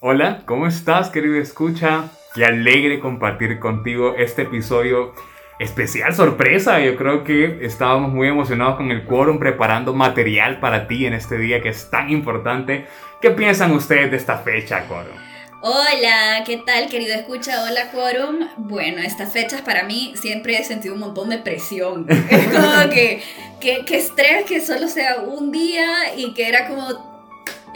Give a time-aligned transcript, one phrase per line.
[0.00, 2.10] Hola, ¿cómo estás, querido escucha?
[2.34, 5.14] Qué alegre compartir contigo este episodio
[5.58, 6.80] especial sorpresa.
[6.80, 11.38] Yo creo que estábamos muy emocionados con el quórum preparando material para ti en este
[11.38, 12.86] día que es tan importante.
[13.22, 15.16] ¿Qué piensan ustedes de esta fecha, quórum?
[15.62, 17.64] Hola, ¿qué tal querido escucha?
[17.64, 18.48] Hola Quorum.
[18.58, 22.04] Bueno, estas fechas para mí siempre he sentido un montón de presión.
[22.30, 23.22] Es como que,
[23.60, 27.15] que, que estrés que solo sea un día y que era como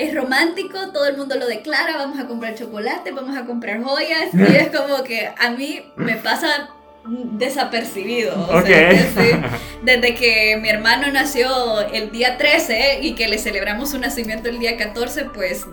[0.00, 4.32] es romántico, todo el mundo lo declara, vamos a comprar chocolate, vamos a comprar joyas,
[4.32, 6.70] y es como que a mí me pasa
[7.04, 8.46] desapercibido.
[8.50, 9.40] O sea, desde,
[9.82, 14.58] desde, que mi hermano nació el día 13 y que le celebramos su nacimiento el
[14.58, 15.66] día 14, pues...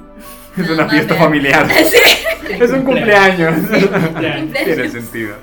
[0.57, 1.67] Es una fiesta familiar.
[1.85, 1.97] ¿Sí?
[2.49, 3.55] Es un cumpleaños.
[4.63, 5.35] Tiene sentido.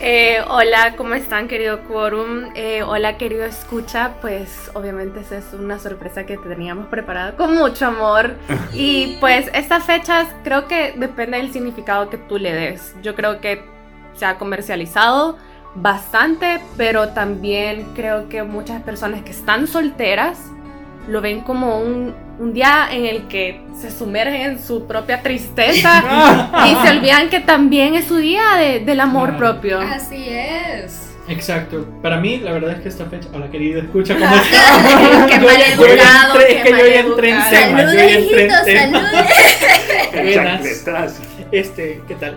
[0.00, 2.50] Eh, hola, ¿cómo están, querido Quorum?
[2.54, 4.14] Eh, hola, querido Escucha.
[4.20, 8.34] Pues obviamente esa es una sorpresa que teníamos preparada con mucho amor.
[8.74, 12.94] Y pues estas fechas creo que depende del significado que tú le des.
[13.02, 13.64] Yo creo que
[14.14, 15.38] se ha comercializado
[15.76, 20.38] bastante, pero también creo que muchas personas que están solteras
[21.08, 26.02] lo ven como un, un, día en el que se sumergen en su propia tristeza
[26.66, 29.80] y se olvidan que también es su día de, del amor propio.
[29.80, 31.14] Así es.
[31.28, 31.86] Exacto.
[32.02, 33.28] Para mí, la verdad es que esta fecha.
[33.32, 35.26] Hola, querido, escucha cómo está.
[35.28, 36.40] qué mal educado.
[36.40, 37.78] Es que yo ya entré en tema.
[37.78, 39.00] Salud, hijito, salud.
[41.52, 42.36] Este, ¿qué tal?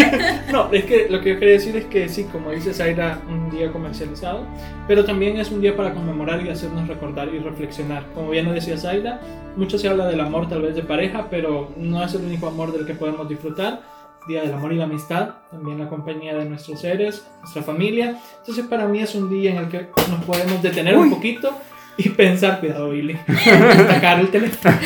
[0.52, 3.50] no, es que lo que yo quería decir es que sí, como dice Zaira, un
[3.50, 4.46] día comercializado,
[4.86, 8.04] pero también es un día para conmemorar y hacernos recordar y reflexionar.
[8.14, 9.20] Como bien lo decía Zaira,
[9.56, 12.72] mucho se habla del amor tal vez de pareja, pero no es el único amor
[12.72, 13.82] del que podemos disfrutar.
[14.26, 18.18] Día del amor y la amistad, también la compañía de nuestros seres, nuestra familia.
[18.40, 21.56] Entonces para mí es un día en el que nos podemos detener un poquito
[21.96, 23.16] y pensar, cuidado Billy,
[23.88, 24.76] sacar el teléfono,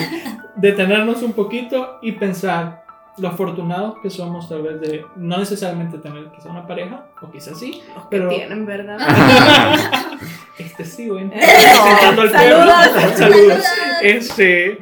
[0.56, 2.82] detenernos un poquito y pensar
[3.18, 7.58] lo afortunados que somos tal vez de no necesariamente tener quizá una pareja, o quizás
[7.58, 8.28] sí, Los pero...
[8.28, 8.98] que tienen, ¿verdad?
[10.58, 11.32] este sí, bueno.
[12.16, 13.16] No, saludos.
[13.16, 13.64] Saludos.
[14.02, 14.78] Este,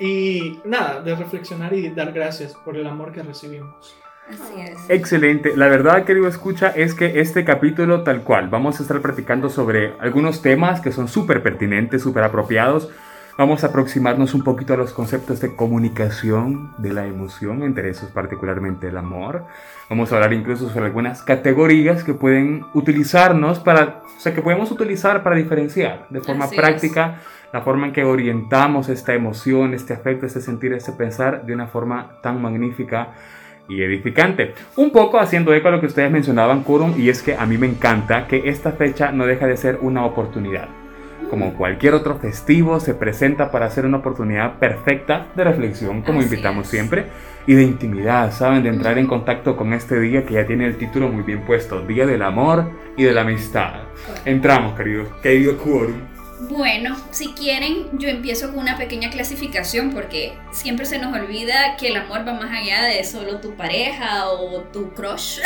[0.00, 3.94] y nada, de reflexionar y dar gracias por el amor que recibimos.
[4.28, 4.90] Así es.
[4.90, 5.56] Excelente.
[5.56, 9.94] La verdad, querido escucha, es que este capítulo tal cual, vamos a estar platicando sobre
[10.00, 12.90] algunos temas que son súper pertinentes, súper apropiados
[13.38, 18.10] Vamos a aproximarnos un poquito a los conceptos de comunicación de la emoción, entre esos
[18.10, 19.44] particularmente el amor.
[19.88, 24.72] Vamos a hablar incluso sobre algunas categorías que pueden utilizarnos para, o sea, que podemos
[24.72, 27.20] utilizar para diferenciar de forma Así práctica
[27.52, 31.68] la forma en que orientamos esta emoción, este afecto, este sentir, este pensar de una
[31.68, 33.12] forma tan magnífica
[33.68, 34.54] y edificante.
[34.74, 37.56] Un poco haciendo eco a lo que ustedes mencionaban, Kurum, y es que a mí
[37.56, 40.68] me encanta que esta fecha no deja de ser una oportunidad
[41.28, 46.28] como cualquier otro festivo, se presenta para ser una oportunidad perfecta de reflexión, como Así
[46.28, 46.70] invitamos es.
[46.70, 47.06] siempre,
[47.46, 48.62] y de intimidad, ¿saben?
[48.62, 51.80] De entrar en contacto con este día que ya tiene el título muy bien puesto,
[51.80, 53.82] Día del Amor y de la Amistad.
[54.24, 56.18] Entramos, querido, querido quórum.
[56.40, 61.88] Bueno, si quieren, yo empiezo con una pequeña clasificación porque siempre se nos olvida que
[61.88, 65.40] el amor va más allá de solo tu pareja o tu crush.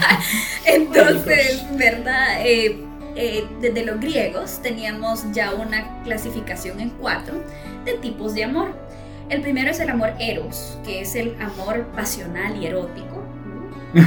[0.66, 2.44] Entonces, ¿verdad?
[2.44, 2.84] Eh,
[3.16, 7.34] eh, desde los griegos teníamos ya una clasificación en cuatro
[7.84, 8.76] de tipos de amor.
[9.28, 13.24] El primero es el amor eros, que es el amor pasional y erótico.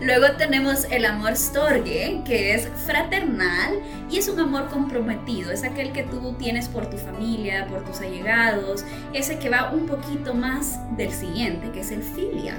[0.00, 3.80] Luego tenemos el amor storge, que es fraternal
[4.10, 8.00] y es un amor comprometido, es aquel que tú tienes por tu familia, por tus
[8.00, 12.54] allegados, ese que va un poquito más del siguiente, que es el filia,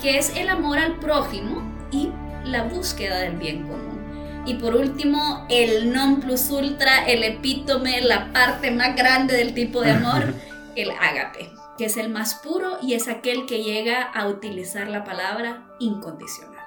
[0.00, 2.10] que es el amor al prójimo y
[2.44, 4.00] la búsqueda del bien común.
[4.46, 9.82] Y por último, el non plus ultra, el epítome, la parte más grande del tipo
[9.82, 10.34] de amor,
[10.76, 15.04] el ágape, que es el más puro y es aquel que llega a utilizar la
[15.04, 16.60] palabra incondicional.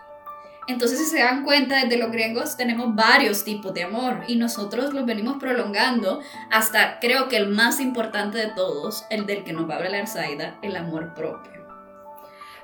[0.67, 4.93] Entonces, si se dan cuenta, desde los griegos tenemos varios tipos de amor y nosotros
[4.93, 9.69] los venimos prolongando hasta creo que el más importante de todos, el del que nos
[9.69, 11.52] va a hablar Zaida, el amor propio.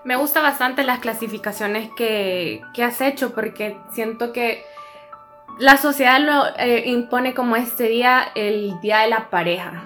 [0.03, 4.63] Me gusta bastante las clasificaciones que, que has hecho porque siento que
[5.59, 9.83] la sociedad lo eh, impone como este día el día de la pareja.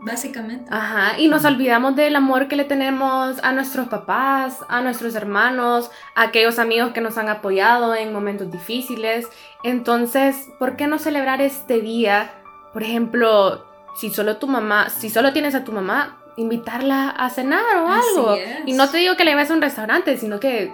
[0.00, 0.70] Básicamente.
[0.70, 5.90] Ajá, y nos olvidamos del amor que le tenemos a nuestros papás, a nuestros hermanos,
[6.14, 9.28] a aquellos amigos que nos han apoyado en momentos difíciles.
[9.62, 12.32] Entonces, ¿por qué no celebrar este día?
[12.72, 17.76] Por ejemplo, si solo tu mamá, si solo tienes a tu mamá, invitarla a cenar
[17.76, 18.36] o algo.
[18.66, 20.72] Y no te digo que le lleves a un restaurante, sino que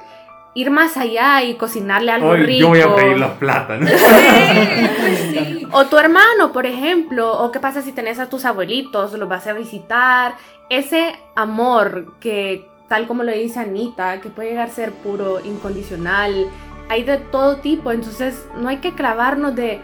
[0.55, 2.60] ir más allá y cocinarle algo Hoy rico.
[2.60, 3.90] yo voy a freír los plátanos.
[3.90, 5.69] Sí, pues sí.
[5.70, 9.46] O tu hermano, por ejemplo, o qué pasa si tenés a tus abuelitos, los vas
[9.46, 10.34] a visitar.
[10.70, 16.46] Ese amor que, tal como lo dice Anita, que puede llegar a ser puro, incondicional,
[16.88, 19.81] hay de todo tipo, entonces no hay que clavarnos de,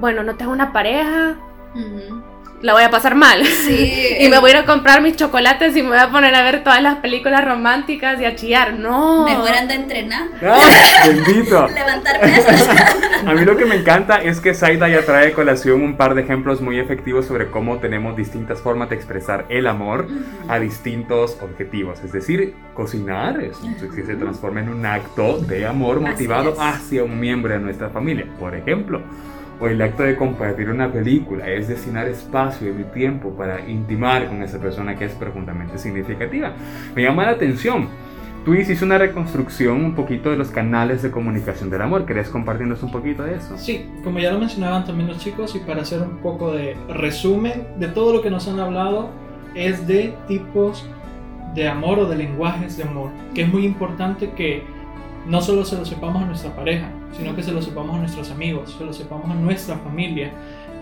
[0.00, 1.36] bueno, no tengo una pareja,
[2.62, 3.42] la voy a pasar mal.
[3.68, 6.42] y me voy a ir a comprar mis chocolates y me voy a poner a
[6.42, 8.74] ver todas las películas románticas y a chillar.
[8.74, 9.24] No.
[9.24, 10.28] Mejor anda a entrenar.
[10.42, 11.06] ¡Ah!
[11.06, 11.68] Bendito.
[11.74, 12.68] Levantar pesas.
[13.26, 16.22] a mí lo que me encanta es que Saida ya trae colación un par de
[16.22, 20.08] ejemplos muy efectivos sobre cómo tenemos distintas formas de expresar el amor
[20.48, 22.00] a distintos objetivos.
[22.04, 27.52] Es decir, cocinar es, se transforma en un acto de amor motivado hacia un miembro
[27.52, 28.26] de nuestra familia.
[28.38, 29.02] Por ejemplo
[29.60, 34.42] o el acto de compartir una película, es destinar espacio y tiempo para intimar con
[34.42, 36.52] esa persona que es profundamente significativa.
[36.94, 37.88] Me llama la atención.
[38.44, 42.06] Tú hiciste una reconstrucción un poquito de los canales de comunicación del amor.
[42.06, 43.58] ¿Querés compartirnos un poquito de eso?
[43.58, 47.66] Sí, como ya lo mencionaban también los chicos y para hacer un poco de resumen
[47.80, 49.10] de todo lo que nos han hablado
[49.56, 50.86] es de tipos
[51.56, 54.62] de amor o de lenguajes de amor, que es muy importante que
[55.26, 58.30] no solo se lo sepamos a nuestra pareja, sino que se lo sepamos a nuestros
[58.30, 60.32] amigos, se lo sepamos a nuestra familia,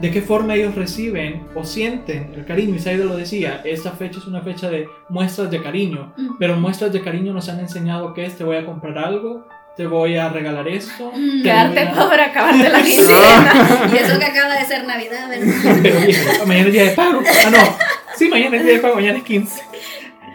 [0.00, 2.74] de qué forma ellos reciben o sienten el cariño.
[2.74, 6.36] Isaida lo decía, esta fecha es una fecha de muestras de cariño, mm.
[6.38, 9.46] pero muestras de cariño nos han enseñado que es te voy a comprar algo,
[9.76, 11.10] te voy a regalar esto.
[11.14, 11.42] Mm.
[11.42, 13.88] Quedarte pobre, acabarte la quincena.
[13.92, 15.78] y eso que acaba de ser Navidad, ¿verdad?
[15.82, 17.20] Pero mañana es día de pago.
[17.46, 17.76] Ah, no.
[18.16, 19.62] Sí, mañana es día de pago, mañana es 15.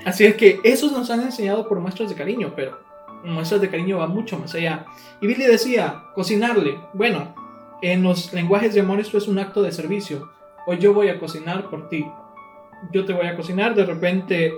[0.06, 2.80] Así es que esos nos han enseñado por muestras de cariño, pero
[3.24, 4.86] muestras de cariño va mucho más allá.
[5.22, 6.80] Y Billy decía, cocinarle.
[6.94, 7.34] Bueno,
[7.82, 10.30] en los lenguajes de amor esto es un acto de servicio.
[10.66, 12.06] Hoy yo voy a cocinar por ti.
[12.92, 14.54] Yo te voy a cocinar, de repente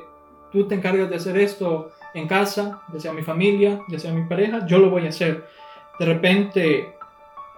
[0.52, 4.24] tú te encargas de hacer esto en casa, ya sea mi familia, ya sea mi
[4.24, 5.48] pareja, yo lo voy a hacer.
[6.00, 6.94] De repente,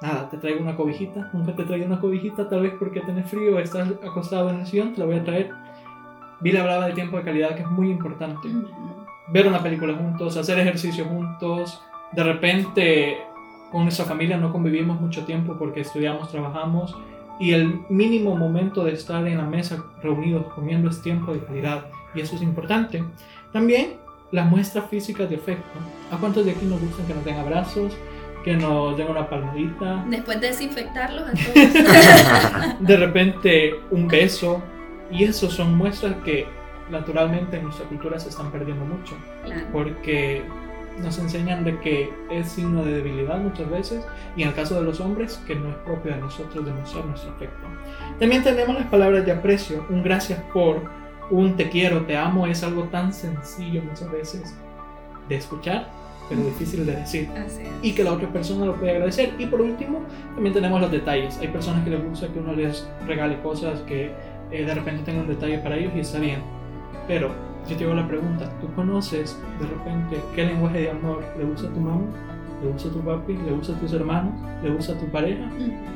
[0.02, 3.60] nada, te traigo una cobijita, nunca te traigo una cobijita, tal vez porque tenés frío,
[3.60, 5.52] estás acostado en el sillón, te la voy a traer.
[6.40, 8.48] Billy hablaba de tiempo de calidad, que es muy importante
[9.28, 11.82] ver una película juntos, hacer ejercicio juntos.
[12.12, 13.18] De repente
[13.72, 16.96] con nuestra familia no convivimos mucho tiempo porque estudiamos, trabajamos
[17.40, 21.86] y el mínimo momento de estar en la mesa reunidos comiendo es tiempo de calidad
[22.14, 23.04] y eso es importante.
[23.52, 23.96] También
[24.32, 25.80] las muestras físicas de afecto.
[26.12, 27.94] ¿A cuántos de aquí nos gustan que nos den abrazos?
[28.44, 30.06] Que nos den una palmadita.
[30.10, 31.26] Después de desinfectarlos
[32.80, 34.62] de repente un beso.
[35.12, 36.48] Y eso son muestras que
[36.90, 39.16] naturalmente en nuestra cultura se están perdiendo mucho.
[39.72, 40.44] Porque
[41.02, 44.84] nos enseñan de que es signo de debilidad muchas veces y en el caso de
[44.84, 47.66] los hombres que no es propio de nosotros demostrar nuestro afecto.
[48.20, 50.82] También tenemos las palabras de aprecio, un gracias por,
[51.32, 54.56] un te quiero, te amo, es algo tan sencillo muchas veces
[55.28, 55.90] de escuchar,
[56.30, 57.30] pero difícil de decir.
[57.82, 59.34] Y que la otra persona lo puede agradecer.
[59.40, 60.02] Y por último,
[60.36, 61.38] también tenemos los detalles.
[61.40, 64.12] Hay personas que les gusta que uno les regale cosas que
[64.52, 66.42] eh, de repente tenga un detalle para ellos y está bien
[67.08, 67.32] pero
[67.68, 71.68] yo te hago la pregunta, ¿tú conoces de repente qué lenguaje de amor le gusta
[71.68, 72.06] a tu mamá?
[72.62, 73.34] ¿Le gusta a tu papi?
[73.34, 74.34] ¿Le gusta a tus hermanos?
[74.64, 75.44] ¿Le gusta a tu pareja?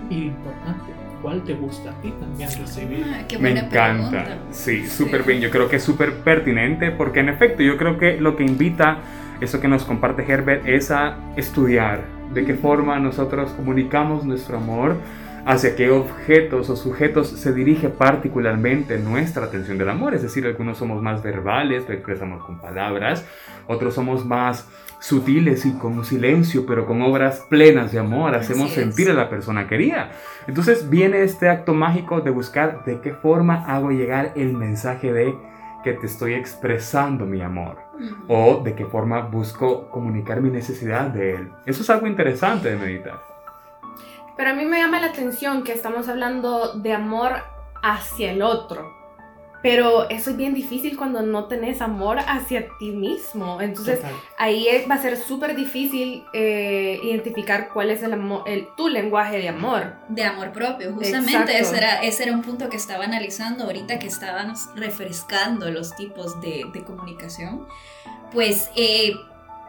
[0.09, 3.05] Y importante, ¿cuál te gusta a ti también recibir?
[3.07, 4.37] Ah, qué Me encanta.
[4.51, 5.39] Sí, súper bien.
[5.39, 8.99] Yo creo que es súper pertinente porque en efecto yo creo que lo que invita
[9.39, 12.01] eso que nos comparte Herbert es a estudiar
[12.33, 14.97] de qué forma nosotros comunicamos nuestro amor
[15.47, 20.13] hacia qué objetos o sujetos se dirige particularmente nuestra atención del amor.
[20.13, 23.25] Es decir, algunos somos más verbales, lo expresamos con palabras,
[23.65, 24.67] otros somos más
[24.99, 29.69] sutiles y con silencio, pero con obras plenas de amor, hacemos sentir a la persona
[29.69, 30.11] querida.
[30.47, 35.33] Entonces viene este acto mágico de buscar de qué forma hago llegar el mensaje de
[35.81, 37.77] que te estoy expresando mi amor
[38.27, 41.51] o de qué forma busco comunicar mi necesidad de él.
[41.65, 43.36] Eso es algo interesante de meditar.
[44.37, 47.43] Pero a mí me llama la atención que estamos hablando de amor
[47.81, 48.95] hacia el otro.
[49.63, 53.59] Pero eso es bien difícil cuando no tenés amor hacia ti mismo.
[53.59, 53.99] Entonces
[54.37, 59.39] ahí va a ser súper difícil eh, identificar cuál es el, amor, el tu lenguaje
[59.39, 59.95] de amor.
[60.09, 61.59] De amor propio, justamente.
[61.59, 66.39] Ese era, ese era un punto que estaba analizando ahorita que estábamos refrescando los tipos
[66.39, 67.67] de, de comunicación.
[68.31, 69.15] Pues eh,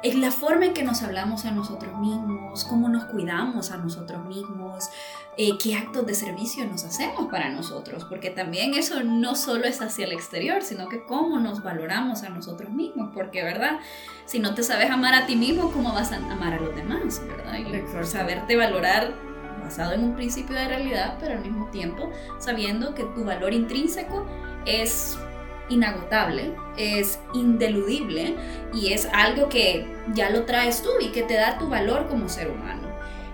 [0.02, 4.24] es la forma en que nos hablamos a nosotros mismos, cómo nos cuidamos a nosotros
[4.24, 4.88] mismos,
[5.36, 9.80] eh, qué actos de servicio nos hacemos para nosotros, porque también eso no solo es
[9.80, 13.78] hacia el exterior, sino que cómo nos valoramos a nosotros mismos, porque, ¿verdad?
[14.24, 17.20] Si no te sabes amar a ti mismo, ¿cómo vas a amar a los demás,
[17.26, 17.58] ¿verdad?
[17.58, 19.14] Y saberte valorar
[19.62, 24.26] basado en un principio de realidad, pero al mismo tiempo sabiendo que tu valor intrínseco
[24.64, 25.18] es
[25.68, 28.34] inagotable, es indeludible
[28.72, 32.28] y es algo que ya lo traes tú y que te da tu valor como
[32.28, 32.88] ser humano.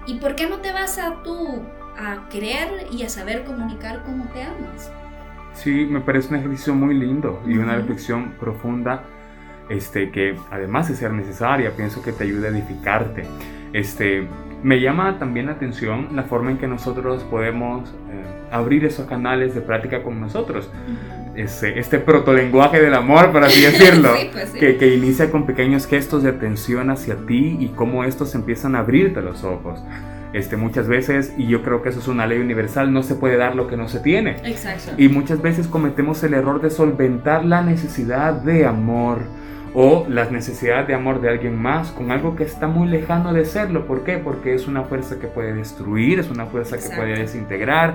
[0.06, 1.62] ¿Y por qué no te vas a tú
[1.96, 4.90] a querer y a saber comunicar cómo te amas.
[5.54, 9.04] Sí, me parece un ejercicio muy lindo y una reflexión profunda
[9.68, 13.24] este, que además de ser necesaria, pienso que te ayuda a edificarte.
[13.72, 14.26] Este,
[14.62, 19.54] me llama también la atención la forma en que nosotros podemos eh, abrir esos canales
[19.54, 20.70] de práctica con nosotros.
[21.36, 24.58] Este, este protolenguaje del amor, por así decirlo, Sí, pues sí.
[24.58, 28.80] que, que inicia con pequeños gestos de atención hacia ti y cómo estos empiezan a
[28.80, 29.82] abrirte los ojos.
[30.32, 33.36] Este, muchas veces, y yo creo que eso es una ley universal, no se puede
[33.36, 34.36] dar lo que no se tiene.
[34.44, 34.92] Exacto.
[34.98, 39.18] Y muchas veces cometemos el error de solventar la necesidad de amor
[39.74, 43.44] o la necesidad de amor de alguien más con algo que está muy lejano de
[43.44, 43.86] serlo.
[43.86, 44.18] ¿Por qué?
[44.18, 47.94] Porque es una fuerza que puede destruir, es una fuerza que puede desintegrar,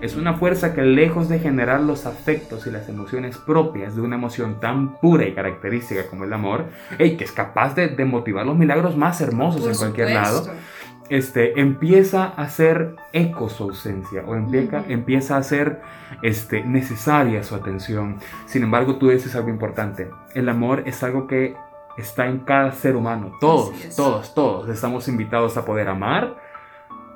[0.00, 4.16] es una fuerza que lejos de generar los afectos y las emociones propias de una
[4.16, 6.66] emoción tan pura y característica como el amor,
[6.98, 10.38] ey, que es capaz de, de motivar los milagros más hermosos Por en cualquier lado,
[10.44, 10.62] supuesto.
[11.08, 15.80] este, empieza a hacer eco su ausencia o empieza, empieza a ser
[16.22, 18.16] este, necesaria su atención.
[18.46, 20.10] Sin embargo, tú dices algo importante.
[20.34, 21.56] El amor es algo que
[21.96, 23.32] está en cada ser humano.
[23.40, 26.36] Todos, todos, todos estamos invitados a poder amar,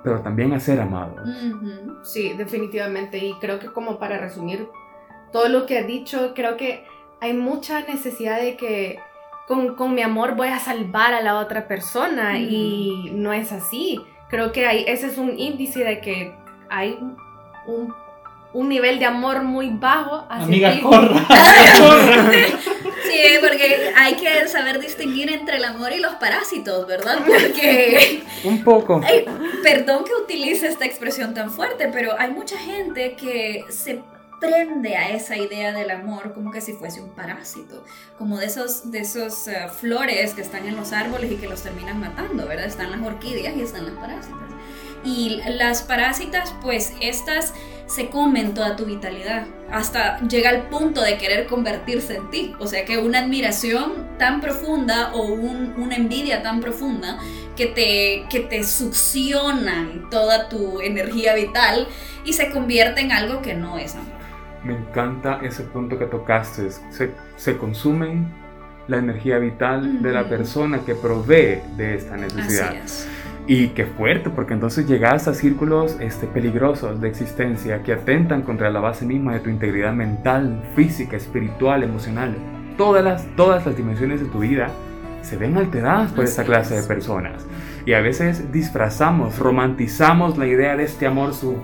[0.03, 1.29] pero también a ser amados.
[2.03, 3.19] Sí, definitivamente.
[3.19, 4.69] Y creo que como para resumir
[5.33, 6.85] todo lo que has dicho, creo que
[7.21, 8.99] hay mucha necesidad de que
[9.47, 12.47] con, con mi amor voy a salvar a la otra persona Mm.
[12.51, 14.01] y no es así.
[14.29, 16.35] Creo que hay, ese es un índice de que
[16.69, 16.99] hay
[17.67, 17.93] un,
[18.53, 20.81] un nivel de amor muy bajo hacia Amiga, ti.
[20.81, 21.27] corra.
[21.79, 22.31] corra.
[23.41, 27.19] Porque hay que saber distinguir entre el amor y los parásitos, ¿verdad?
[27.27, 29.01] Porque, Un poco.
[29.05, 29.25] ay,
[29.63, 34.03] perdón que utilice esta expresión tan fuerte, pero hay mucha gente que se
[34.41, 37.85] prende a esa idea del amor como que si fuese un parásito,
[38.19, 41.63] como de esos, de esos eh, flores que están en los árboles y que los
[41.63, 42.65] terminan matando, ¿verdad?
[42.65, 44.39] Están las orquídeas y están las parásitas.
[45.05, 47.55] Y las parásitas, pues estas
[47.91, 52.55] se comen toda tu vitalidad, hasta llega al punto de querer convertirse en ti.
[52.61, 57.19] O sea que una admiración tan profunda o un- una envidia tan profunda
[57.57, 61.89] que te, que te succionan toda tu energía vital
[62.25, 64.21] y se convierte en algo que no es amor.
[64.65, 66.71] Me encanta ese punto que tocaste.
[66.91, 68.33] Se, se consumen
[68.89, 72.69] la energía vital de la persona que provee de esta necesidad.
[72.69, 73.09] Así es.
[73.47, 78.71] Y qué fuerte, porque entonces llegas a círculos este, peligrosos de existencia que atentan contra
[78.71, 82.35] la base misma de tu integridad mental, física, espiritual, emocional.
[82.77, 84.69] Todas las, todas las dimensiones de tu vida
[85.23, 87.45] se ven alteradas por esta Así clase de personas.
[87.87, 91.57] Y a veces disfrazamos, romantizamos la idea de este amor su-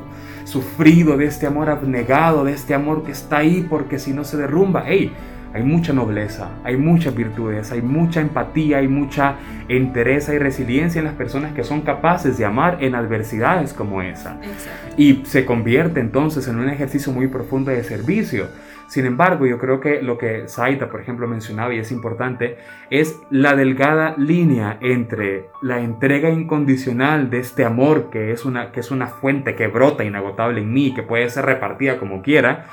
[0.44, 4.36] sufrido, de este amor abnegado, de este amor que está ahí porque si no se
[4.36, 4.88] derrumba.
[4.88, 5.12] ¡Ey!
[5.56, 9.36] Hay mucha nobleza, hay muchas virtudes, hay mucha empatía, hay mucha
[9.68, 14.38] entereza y resiliencia en las personas que son capaces de amar en adversidades como esa.
[14.42, 14.94] Exacto.
[14.98, 18.48] Y se convierte entonces en un ejercicio muy profundo de servicio.
[18.86, 22.58] Sin embargo, yo creo que lo que Saita, por ejemplo, mencionaba y es importante,
[22.90, 28.80] es la delgada línea entre la entrega incondicional de este amor que es una, que
[28.80, 32.66] es una fuente que brota inagotable en mí, que puede ser repartida como quiera,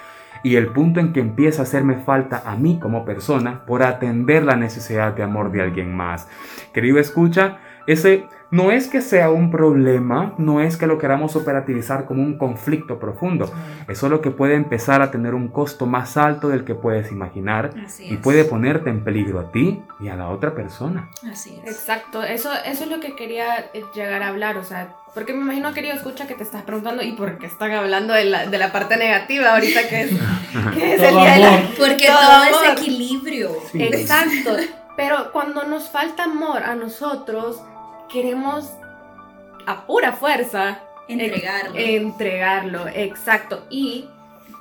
[0.43, 4.43] y el punto en que empieza a hacerme falta a mí como persona por atender
[4.43, 6.27] la necesidad de amor de alguien más.
[6.73, 12.05] Querido escucha, ese no es que sea un problema, no es que lo queramos operativizar
[12.05, 13.51] como un conflicto profundo,
[13.87, 17.71] es solo que puede empezar a tener un costo más alto del que puedes imaginar
[17.83, 18.19] Así y es.
[18.19, 21.09] puede ponerte en peligro a ti y a la otra persona.
[21.31, 21.71] Así es.
[21.71, 25.41] Exacto, eso, eso es lo que quería eh, llegar a hablar, o sea, porque me
[25.41, 28.57] imagino, querido escucha, que te estás preguntando, ¿y por qué están hablando de la, de
[28.59, 30.09] la parte negativa ahorita que es,
[30.75, 31.61] que es el Todo día de la- amor.
[31.77, 32.17] Porque Todo
[32.51, 33.49] todo, es equilibrio.
[33.71, 33.81] Sí.
[33.83, 34.55] Exacto,
[34.95, 37.61] pero cuando nos falta amor a nosotros,
[38.13, 38.69] queremos
[39.65, 40.79] a pura fuerza
[41.09, 41.75] Entregarlo.
[41.77, 44.07] entregarlo, exacto, y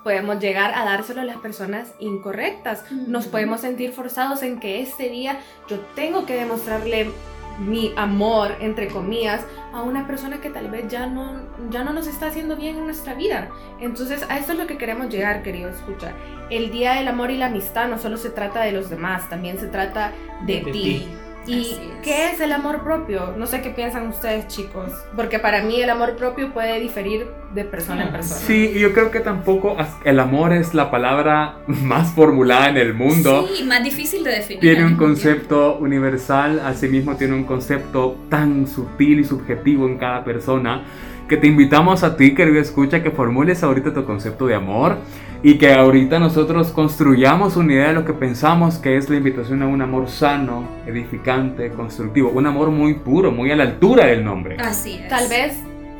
[0.02, 2.84] podemos llegar a dárselo a las personas incorrectas.
[2.90, 3.30] Nos Ujú.
[3.32, 7.12] podemos sentir forzados en que este día yo tengo que demostrarle
[7.60, 9.42] mi amor, entre comillas,
[9.72, 12.86] a una persona que tal vez ya no, ya no nos está haciendo bien en
[12.86, 13.50] nuestra vida.
[13.80, 16.14] Entonces, a esto es lo que queremos llegar, querido escuchar.
[16.50, 19.58] El Día del Amor y la Amistad no solo se trata de los demás, también
[19.60, 20.12] se trata
[20.46, 20.72] de, De ti.
[20.72, 21.08] ti.
[21.46, 21.80] ¿Y es.
[22.02, 23.34] qué es el amor propio?
[23.36, 24.90] No sé qué piensan ustedes, chicos.
[25.16, 28.40] Porque para mí el amor propio puede diferir de persona en persona.
[28.40, 32.94] Sí, y yo creo que tampoco el amor es la palabra más formulada en el
[32.94, 33.48] mundo.
[33.52, 34.60] Sí, más difícil de definir.
[34.60, 40.84] Tiene un concepto universal, asimismo tiene un concepto tan sutil y subjetivo en cada persona
[41.32, 44.98] que te invitamos a ti, querido escucha, que formules ahorita tu concepto de amor
[45.42, 49.62] y que ahorita nosotros construyamos una idea de lo que pensamos que es la invitación
[49.62, 54.22] a un amor sano, edificante, constructivo, un amor muy puro, muy a la altura del
[54.22, 54.58] nombre.
[54.60, 55.08] Así es.
[55.08, 55.56] Tal vez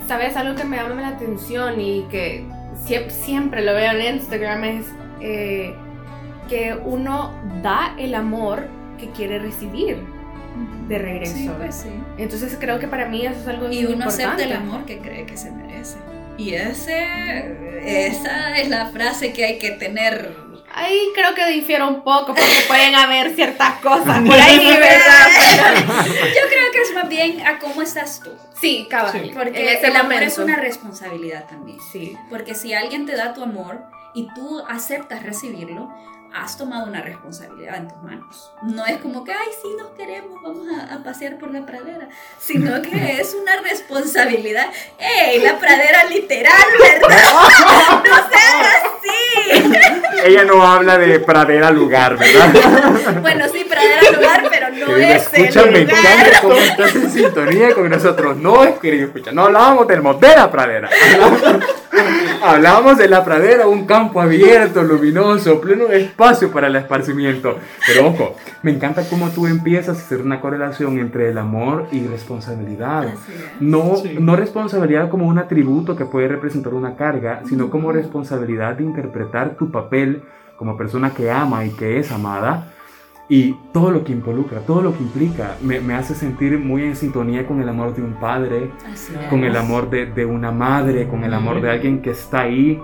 [0.07, 2.45] sabes, algo que me llama la atención y que
[2.85, 4.87] siempre, siempre lo veo en Instagram es
[5.23, 5.75] eh,
[6.51, 8.65] que uno da el amor
[8.99, 9.97] que quiere recibir
[10.89, 11.35] de regreso.
[11.37, 11.91] Sí, pues sí.
[12.19, 14.25] Entonces creo que para mí eso es algo Y uno importante.
[14.25, 15.97] acepta el amor que cree que se merece.
[16.39, 20.35] Y ese, esa es la frase que hay que tener.
[20.75, 25.27] Ahí creo que difiere un poco porque pueden haber ciertas cosas por ahí, ¿verdad?
[26.07, 28.31] Yo creo que es más bien a cómo estás tú.
[28.59, 29.13] Sí, cabal.
[29.13, 29.31] Sí.
[29.35, 30.25] Porque el amor momento.
[30.25, 31.79] es una responsabilidad también.
[31.93, 32.17] Sí.
[32.31, 33.83] Porque si alguien te da tu amor
[34.15, 35.91] y tú aceptas recibirlo,
[36.35, 38.51] has tomado una responsabilidad en tus manos.
[38.63, 42.09] No es como que, ay, sí, nos queremos, vamos a, a pasear por la pradera,
[42.39, 44.67] sino que es una responsabilidad.
[44.99, 47.19] ¡Ey, la pradera literal, verdad!
[48.09, 49.73] ¡No sean así!
[50.25, 53.21] Ella no habla de pradera lugar, ¿verdad?
[53.21, 55.99] Bueno, sí, pradera lugar, pero no Querida es escucha, el me lugar.
[55.99, 58.37] encanta cómo estás en sintonía con nosotros.
[58.37, 60.89] No, querido escucha, no hablábamos del de la pradera.
[62.43, 67.57] Hablábamos, de la pradera, un campo abierto, luminoso, pleno de espacio para el esparcimiento.
[67.87, 72.07] Pero ojo, me encanta cómo tú empiezas a hacer una correlación entre el amor y
[72.07, 73.09] responsabilidad.
[73.61, 74.17] No, Sí.
[74.19, 79.51] no responsabilidad como un atributo que puede representar una carga, sino como responsabilidad de interpretar
[79.57, 80.23] tu papel
[80.57, 82.73] como persona que ama y que es amada
[83.35, 86.95] y todo lo que involucra, todo lo que implica, me, me hace sentir muy en
[86.95, 88.71] sintonía con el amor de un padre,
[89.31, 92.79] con el amor de, de una madre, con el amor de alguien que está ahí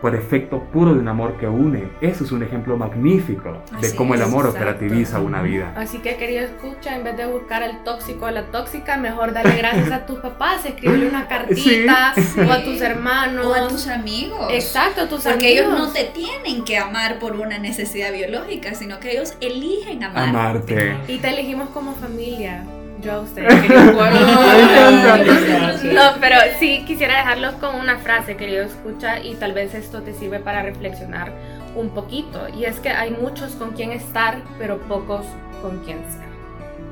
[0.00, 1.88] por efecto puro de un amor que une.
[2.00, 4.58] Eso es un ejemplo magnífico de Así cómo el amor exacto.
[4.64, 5.72] operativiza una vida.
[5.76, 9.56] Así que querido escucha, en vez de buscar al tóxico o la tóxica, mejor darle
[9.56, 12.40] gracias a tus papás, escribirle una cartita Sí.
[12.40, 13.46] o a tus hermanos.
[13.46, 14.48] O a tus amigos.
[14.52, 15.88] Exacto, a tus Porque ellos amigos.
[15.88, 20.28] no te tienen que amar por una necesidad biológica, sino que ellos eligen amar.
[20.28, 20.96] Amarte.
[21.08, 22.62] Y te elegimos como familia.
[23.02, 23.54] Yo a ustedes.
[25.94, 30.12] No, pero sí quisiera dejarlos con una frase, querido escucha, y tal vez esto te
[30.12, 31.32] sirve para reflexionar
[31.74, 32.48] un poquito.
[32.48, 35.24] Y es que hay muchos con quien estar, pero pocos
[35.62, 36.28] con quien ser.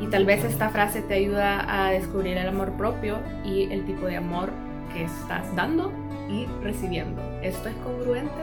[0.00, 4.06] Y tal vez esta frase te ayuda a descubrir el amor propio y el tipo
[4.06, 4.50] de amor
[4.92, 5.92] que estás dando
[6.28, 7.22] y recibiendo.
[7.42, 8.42] ¿Esto es congruente?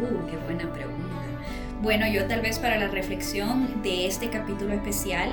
[0.00, 1.04] Uh, qué buena pregunta.
[1.80, 5.30] Bueno, yo tal vez para la reflexión de este capítulo especial,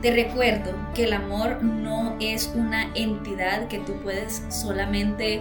[0.00, 5.40] te recuerdo que el amor no es una entidad que tú puedes solamente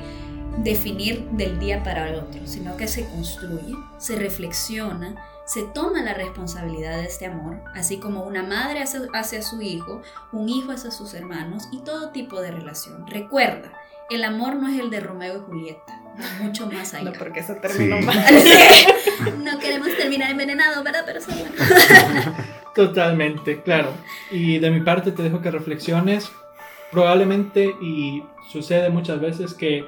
[0.57, 5.15] definir del día para el otro, sino que se construye, se reflexiona,
[5.45, 10.01] se toma la responsabilidad de este amor, así como una madre hace hacia su hijo,
[10.31, 13.05] un hijo hacia sus hermanos y todo tipo de relación.
[13.07, 13.71] Recuerda,
[14.09, 16.01] el amor no es el de Romeo y Julieta,
[16.41, 17.11] mucho más allá.
[17.11, 18.05] No, porque eso terminó Sí.
[18.05, 19.43] mal.
[19.43, 21.03] no queremos terminar envenenados, ¿verdad?
[21.05, 21.51] Pero eso bueno.
[22.77, 23.89] Totalmente, claro.
[24.29, 26.31] Y de mi parte te dejo que reflexiones.
[26.91, 29.83] Probablemente, y sucede muchas veces, que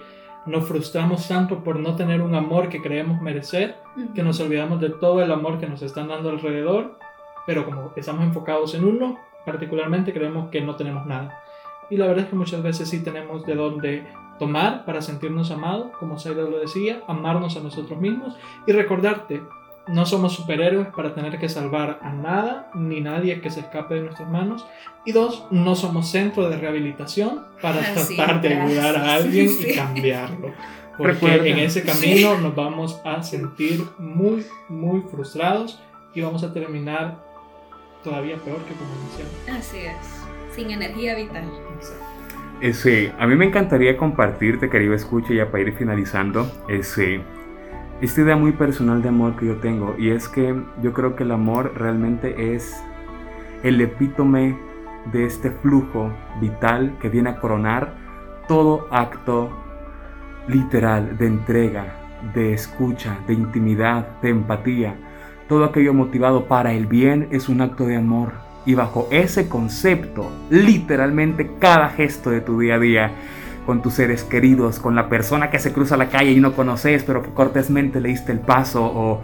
[0.47, 3.75] nos frustramos tanto por no tener un amor que creemos merecer,
[4.15, 6.97] que nos olvidamos de todo el amor que nos están dando alrededor,
[7.45, 11.39] pero como estamos enfocados en uno, particularmente creemos que no tenemos nada.
[11.91, 14.08] Y la verdad es que muchas veces sí tenemos de dónde
[14.39, 19.43] tomar para sentirnos amados, como Saida lo decía, amarnos a nosotros mismos y recordarte,
[19.89, 24.02] no somos superhéroes para tener que salvar a nada ni nadie que se escape de
[24.02, 24.65] nuestras manos.
[25.06, 28.71] Y dos, no somos centro de rehabilitación para Así, tratar de gracias.
[28.86, 29.75] ayudar a alguien y Sí.
[29.75, 30.54] cambiarlo.
[30.97, 31.47] Porque Recuerda.
[31.47, 35.82] en ese camino nos vamos a sentir muy, muy frustrados
[36.13, 37.17] y vamos a terminar
[38.04, 39.65] todavía peor que como iniciamos.
[39.65, 41.45] Así es, sin energía vital.
[42.73, 47.21] Sí, a mí me encantaría compartirte, querido escucha, ya para ir finalizando, ese,
[48.02, 49.96] esta idea muy personal de amor que yo tengo.
[49.98, 52.82] Y es que yo creo que el amor realmente es
[53.64, 54.58] el epítome
[55.12, 57.94] de este flujo vital que viene a coronar
[58.48, 59.52] todo acto
[60.48, 61.96] literal de entrega,
[62.34, 64.96] de escucha, de intimidad, de empatía.
[65.48, 68.32] Todo aquello motivado para el bien es un acto de amor.
[68.66, 73.12] Y bajo ese concepto, literalmente cada gesto de tu día a día,
[73.69, 77.03] con tus seres queridos, con la persona que se cruza la calle y no conoces,
[77.03, 79.21] pero que cortésmente le diste el paso, o,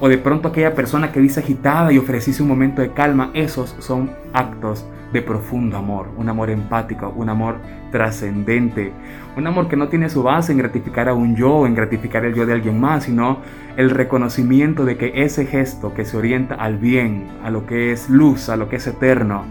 [0.00, 3.74] o de pronto aquella persona que viste agitada y ofreciste un momento de calma, esos
[3.78, 7.56] son actos de profundo amor, un amor empático, un amor
[7.90, 8.92] trascendente,
[9.34, 12.34] un amor que no tiene su base en gratificar a un yo, en gratificar el
[12.34, 13.38] yo de alguien más, sino
[13.78, 18.10] el reconocimiento de que ese gesto que se orienta al bien, a lo que es
[18.10, 19.46] luz, a lo que es eterno,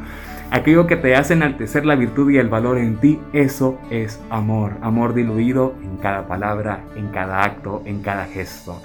[0.52, 4.74] aquello que te hace enaltecer la virtud y el valor en ti, eso es amor,
[4.82, 8.82] amor diluido en cada palabra, en cada acto, en cada gesto.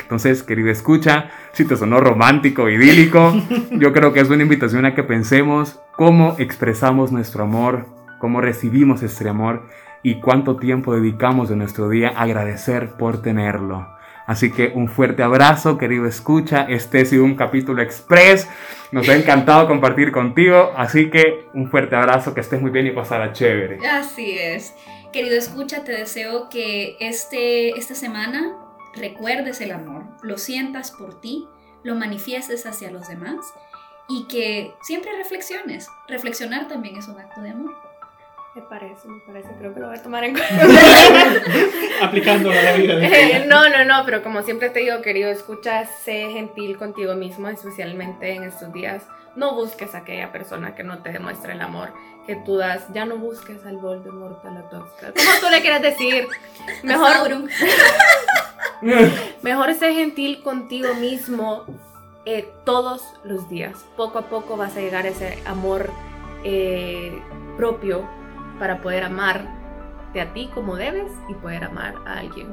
[0.00, 3.34] Entonces, querido escucha, si te sonó romántico, idílico,
[3.70, 7.86] yo creo que es una invitación a que pensemos cómo expresamos nuestro amor,
[8.18, 9.68] cómo recibimos este amor
[10.02, 13.88] y cuánto tiempo dedicamos de nuestro día a agradecer por tenerlo.
[14.26, 16.66] Así que un fuerte abrazo, querido escucha.
[16.68, 18.48] Este ha sido un capítulo express.
[18.92, 20.72] Nos ha encantado compartir contigo.
[20.76, 23.78] Así que un fuerte abrazo, que estés muy bien y pasará chévere.
[23.86, 24.74] Así es.
[25.12, 28.56] Querido escucha, te deseo que este, esta semana
[28.94, 31.46] recuerdes el amor, lo sientas por ti,
[31.82, 33.36] lo manifiestes hacia los demás
[34.08, 35.88] y que siempre reflexiones.
[36.08, 37.91] Reflexionar también es un acto de amor.
[38.54, 40.66] Me parece, me parece, creo que lo voy a tomar en cuenta.
[42.02, 42.94] Aplicándolo a la vida.
[43.00, 47.48] Eh, no, no, no, pero como siempre te digo, querido, escucha, sé gentil contigo mismo,
[47.48, 49.04] especialmente en estos días.
[49.36, 51.94] No busques a aquella persona que no te demuestre el amor
[52.26, 52.92] que tú das.
[52.92, 55.12] Ya no busques al Voldemort, a la tóxica.
[55.12, 56.28] Como tú le quieras decir.
[56.82, 57.48] Mejor,
[59.42, 61.64] mejor sé gentil contigo mismo
[62.26, 63.84] eh, todos los días.
[63.96, 65.90] Poco a poco vas a llegar a ese amor
[66.44, 67.18] eh,
[67.56, 68.08] propio
[68.58, 72.48] para poder amarte a ti como debes y poder amar a alguien.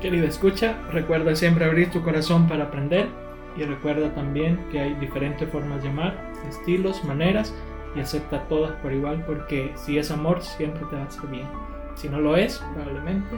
[0.00, 3.08] Querida escucha, recuerda siempre abrir tu corazón para aprender
[3.56, 7.54] y recuerda también que hay diferentes formas de amar, estilos, maneras
[7.96, 11.46] y acepta todas por igual porque si es amor siempre te va a hacer bien.
[11.94, 13.36] Si no lo es, probablemente.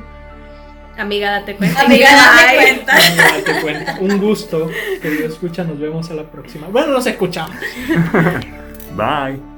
[0.96, 1.80] Amiga, date cuenta.
[1.84, 2.94] Amiga, date cuenta.
[2.94, 3.98] no date cuenta.
[4.00, 4.70] Un gusto,
[5.02, 6.68] querido escucha, nos vemos a la próxima.
[6.68, 7.56] Bueno, nos escuchamos.
[8.96, 9.55] Bye.